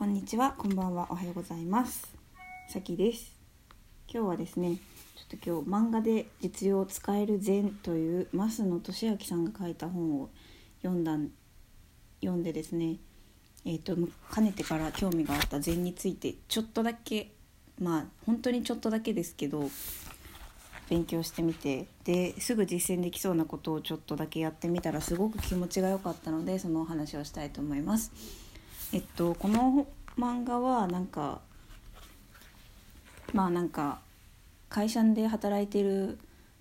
[0.00, 2.08] こんにちは、こんばんは、おはようございます。
[2.70, 3.36] さきです。
[4.08, 4.76] 今日はですね、
[5.14, 10.30] ちょっと今日漫画で実用使える禅という増野俊明さんが書いた本を
[10.82, 11.18] 読んだ
[12.22, 12.96] 読んでですね、
[13.66, 13.94] えっ、と
[14.30, 17.32] かねてから興味があった禅についてちょっとだけ
[17.78, 19.68] まあ本当にちょっとだけですけど
[20.88, 28.49] 勉強してみてですぐ実践できそうなことをちょっとだけやってみたらすごく気持ちが良かったのでそのお話をしたいと思います。
[28.92, 29.86] えっとこの
[30.18, 31.40] 漫画はなんか
[33.32, 34.00] まあなんか
[34.68, 36.18] 会社で働いてる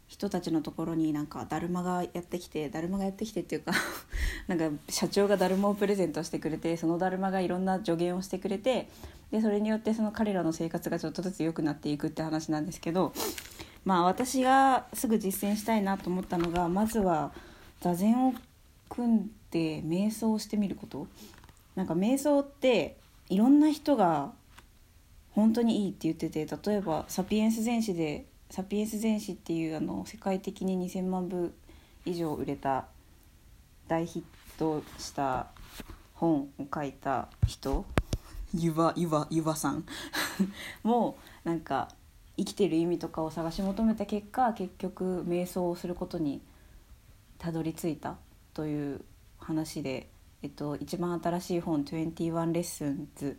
[0.07, 3.73] 人たちのところになんかだるまがやってきてだるまがやってきてっていうか
[4.47, 8.89] なんか社長がだるまをプレゼントしてくれてそのだるまがいろんな助言をしてくれて
[9.31, 13.13] でそれによってその彼らの生活がちょっとずつ良くなっていくって話なんですけど
[13.85, 17.31] まあ私がすぐ実践したいなと思ったのがまずは
[17.81, 18.33] 座禅を
[18.87, 21.07] 組んで瞑想をしてみること。
[21.75, 22.97] なんか瞑想って
[23.29, 24.31] いろんな人が
[25.31, 31.53] 本当にいいって言ってて例えば「サピエンス全史」で「サピエンス全史」っていうあの世界的に2,000万部
[32.05, 32.87] 以上売れた
[33.87, 34.23] 大ヒッ
[34.57, 35.47] トした
[36.13, 37.85] 本を書いた人
[38.53, 39.85] ゆばゆばゆばさん。
[40.83, 41.89] もなんか
[42.37, 46.41] 生きてる意味とかを探し求めた結果結局瞑想をすることに
[47.37, 48.17] たどり着いた
[48.53, 49.01] という
[49.37, 50.09] 話で、
[50.41, 53.37] えっと、一番新しい本「21レッスンズ」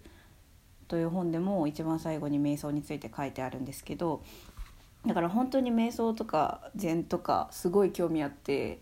[0.86, 4.22] という本でも一番最後に瞑想について書いてあるんですけど
[5.06, 8.80] だから本当に瞑想とか禅とかすごい興味あって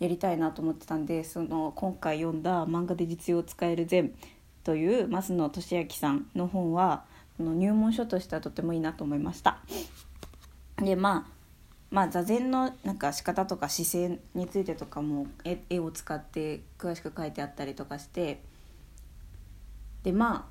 [0.00, 4.12] やりたいなと思ってたんでその今回読んだ「漫画で実用使える禅」
[4.64, 7.04] という増野俊明さんの本は
[7.38, 9.58] の入門書としてはとてもいいなと思いました。
[10.76, 11.41] でまあ
[11.92, 18.40] まあ座禅のなんか仕方とか姿勢についてとかも絵絵を使って詳しく書いてあったりとかして
[20.02, 20.48] でま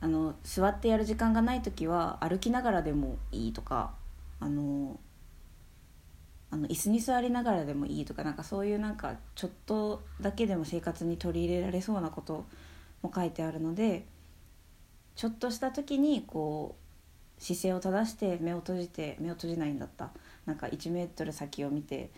[0.00, 3.94] ああの座ってやる時間がない時は歩きながらでもいいとか
[4.40, 4.98] あの
[6.50, 12.44] あの椅子に座りながらでもいいとかなんかそういうなんかちょっとだけでも生活に取り入れられそうなこと
[13.02, 14.04] も書いてあるので
[15.14, 16.87] ちょっとした時にこう
[17.38, 20.10] 姿勢を正して目を閉じて目を閉じないんだった。
[20.46, 22.10] なんか1メートル先を見て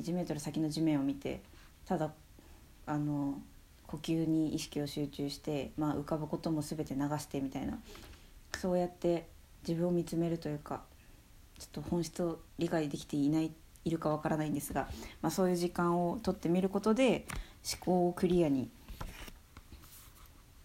[0.00, 1.42] 1メートル先の地面を見て
[1.86, 2.12] ただ
[2.86, 3.40] あの
[3.86, 7.78] 呼吸に意識を集中して、まあ、浮かぶことも全て流してみたいな。
[8.58, 9.28] そうやって
[9.66, 10.82] 自分を見つめるというか
[11.58, 13.52] ちょっと本質を理解できていない
[13.84, 14.88] いるかわからないんですが、
[15.22, 17.26] まあ、そういう時間をとってみることで
[17.64, 18.70] 思考をクリアに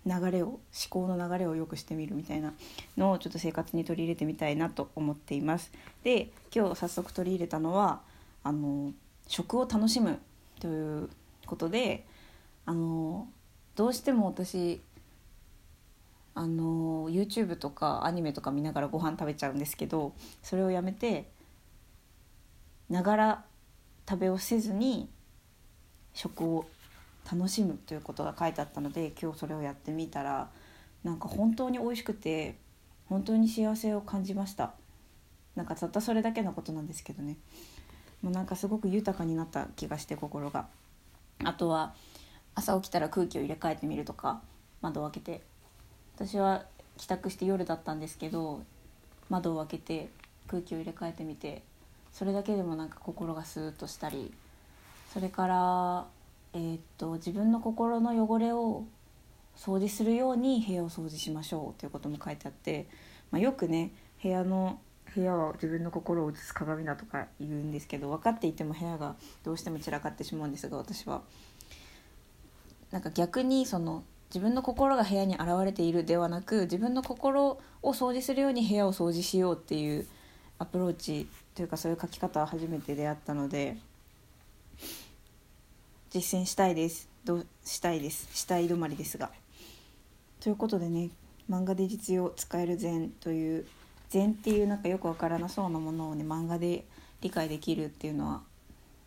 [0.05, 0.59] 流れを思
[0.89, 2.53] 考の流れを良くしてみるみたいな
[2.97, 5.71] のをちょっと生活に取り入れてみたいなと思っています。
[6.03, 8.01] で今日早速取り入れたのは
[8.43, 8.91] あの
[9.27, 10.19] 食を楽しむ
[10.59, 11.09] という
[11.45, 12.05] ことで
[12.65, 13.27] あの
[13.75, 14.81] どうしても私
[16.35, 21.29] あの YouTube とかアニメとか見ながらご飯食べちゃうんですけどそれをやめて
[22.89, 23.45] ながら
[24.09, 25.09] 食べをせずに
[26.13, 26.65] 食を
[27.31, 30.49] 楽しむということが書いてあったので今日それをやってみたら
[31.03, 32.55] なんか本当に美味しくて
[33.07, 34.73] 本当に幸せを感じました。
[35.55, 37.37] なんかたったそれだけのことなんですけどね。
[38.21, 40.67] もうなんかすごく豊かになった気がして心が。
[41.43, 41.93] あとは
[42.55, 44.41] 朝起きたら空気を入れ替えてみるとか
[44.81, 45.53] 窓を開けて。
[46.15, 46.65] 私は
[46.97, 48.61] 帰宅して夜だったんですけど
[49.29, 50.09] 窓を開けて
[50.47, 51.63] 空気を入れ替えてみて
[52.11, 54.31] それだけでもなんか心がスーッとしたり
[55.11, 56.05] それから
[56.53, 58.85] えー、っと自分の心の汚れを
[59.57, 62.87] 掃除するように部屋を掃除しましょうということも書いてあって、
[63.31, 63.91] まあ、よくね
[64.21, 64.79] 部屋の
[65.15, 71.21] 部屋は自分の心を映す鏡だとか言うんですけど分かっていても部屋がどうしても散らかってしまうんですが私は。
[72.91, 80.05] なんか逆にその自分の心が部屋に現れているではなく自分の心を掃除するように部屋を掃除しようっていう
[80.59, 83.77] アプローチというかそういう書き方は初めて出会ったので
[86.13, 87.09] 実践したいです。
[87.25, 88.29] どうしたいです。
[88.35, 89.31] したい止まりですが。
[90.39, 91.09] ということでね
[91.49, 93.65] 漫画で実用使える禅という
[94.11, 96.85] 禅っていうなんかよくわからなそうなものをね漫画で
[97.21, 98.41] 理解できるっていうのは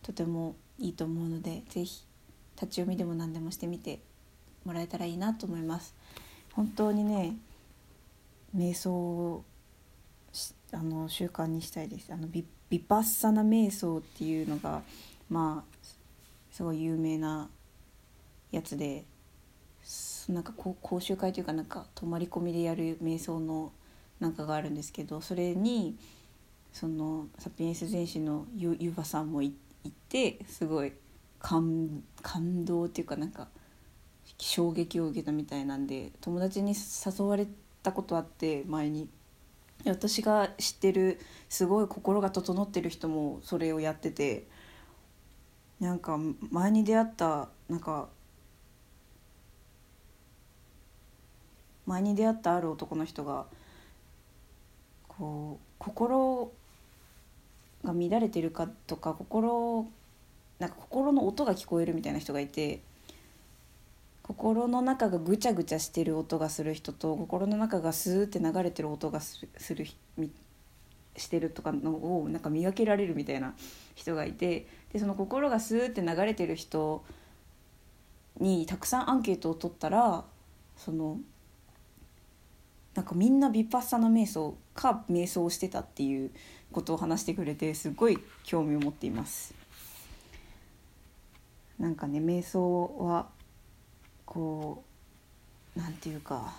[0.02, 2.04] とてもいいと思うので是非
[2.56, 4.00] 立ち読みでも何でもしてみて
[4.64, 5.94] もらえたらいいなと思います。
[6.54, 7.36] 本当にね
[8.56, 9.44] 瞑想を
[10.72, 12.12] あの習慣にしたいです。
[12.12, 14.82] あのビビパッサナ瞑想っていうのが
[15.30, 15.76] まあ
[16.56, 17.50] すごい有名な
[18.50, 19.04] やつで
[20.30, 23.72] なんか講習会というかなんか泊まり込みでやる瞑想の
[24.20, 25.98] なんかがあるんですけどそれに
[26.72, 29.52] そのサピエンス全史のゆゆばさんも行
[29.86, 30.94] ってすごい
[31.40, 33.48] 感感動っていうかなんか
[34.38, 37.46] 衝撃を受けたみたいなんで友達に誘われ
[37.82, 39.10] たことあって前に。
[39.84, 41.20] 私が知ってる
[41.50, 44.46] すごい心が整ってる人もそれをやってて
[45.80, 46.18] なんか
[46.50, 48.08] 前に出会ったなんか
[51.86, 53.46] 前に出会ったある男の人が
[55.08, 56.50] こう心
[57.84, 59.86] が乱れてるかとか心
[60.58, 62.80] なんか心の音が聞こえるみたいな人がいて
[64.22, 69.86] 心の中がぐちゃぐちゃしてる音がする人と心の中がスーって流れてる音がする
[71.16, 71.90] してるとかの
[72.20, 73.54] をなんか見分けられるみたいな
[73.94, 77.04] 人がいてでその心がスーって流れてる人
[78.38, 80.24] にたくさんアンケートを取ったら
[80.76, 81.18] その
[82.94, 86.30] なんかみんなビッパッサナ瞑想か瞑想をしてたっていう
[86.72, 89.54] ことを話してくれてすごい興味を持っています。
[91.78, 93.26] なんかね瞑想は
[94.24, 94.82] こ
[95.76, 96.54] うなんていうか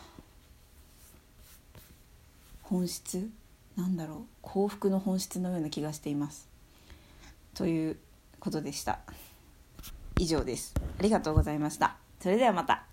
[2.61, 3.29] 本質
[3.77, 6.49] なんだろう幸福の本質のような気がしています。
[7.53, 7.97] という
[8.39, 8.99] ことでした。
[10.19, 10.73] 以上です。
[10.99, 11.95] ありがとうございました。
[12.19, 12.86] それではまた。